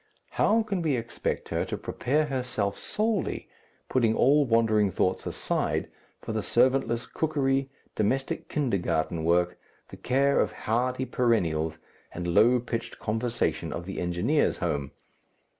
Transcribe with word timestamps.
How 0.31 0.63
can 0.63 0.81
we 0.81 0.95
expect 0.95 1.49
her 1.49 1.63
to 1.65 1.77
prepare 1.77 2.25
herself 2.25 2.75
solely, 2.79 3.47
putting 3.87 4.15
all 4.15 4.45
wandering 4.47 4.89
thoughts 4.89 5.27
aside, 5.27 5.91
for 6.23 6.31
the 6.31 6.39
servantless 6.41 7.05
cookery, 7.05 7.69
domestic 7.95 8.49
Kindergarten 8.49 9.23
work, 9.23 9.59
the 9.89 9.97
care 9.97 10.39
of 10.39 10.53
hardy 10.53 11.05
perennials, 11.05 11.77
and 12.11 12.27
low 12.33 12.59
pitched 12.59 12.97
conversation 12.97 13.71
of 13.71 13.85
the 13.85 13.99
engineer's 13.99 14.57
home? 14.57 14.89